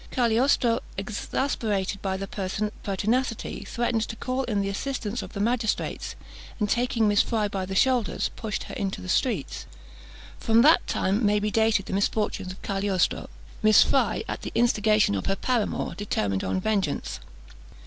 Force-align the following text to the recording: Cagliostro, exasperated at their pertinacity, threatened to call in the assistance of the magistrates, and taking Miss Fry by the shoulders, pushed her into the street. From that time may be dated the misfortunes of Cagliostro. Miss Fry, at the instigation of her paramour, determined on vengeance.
Cagliostro, 0.09 0.79
exasperated 0.97 1.99
at 2.03 2.17
their 2.31 2.71
pertinacity, 2.83 3.63
threatened 3.65 4.01
to 4.07 4.15
call 4.15 4.43
in 4.45 4.61
the 4.61 4.67
assistance 4.69 5.21
of 5.21 5.33
the 5.33 5.39
magistrates, 5.39 6.15
and 6.59 6.67
taking 6.67 7.07
Miss 7.07 7.21
Fry 7.21 7.47
by 7.47 7.67
the 7.67 7.75
shoulders, 7.75 8.31
pushed 8.35 8.63
her 8.63 8.73
into 8.73 8.99
the 8.99 9.07
street. 9.07 9.67
From 10.39 10.63
that 10.63 10.87
time 10.87 11.23
may 11.23 11.39
be 11.39 11.51
dated 11.51 11.85
the 11.85 11.93
misfortunes 11.93 12.51
of 12.51 12.61
Cagliostro. 12.63 13.29
Miss 13.61 13.83
Fry, 13.83 14.23
at 14.27 14.41
the 14.41 14.51
instigation 14.55 15.13
of 15.13 15.27
her 15.27 15.35
paramour, 15.35 15.93
determined 15.93 16.43
on 16.43 16.59
vengeance. 16.59 17.19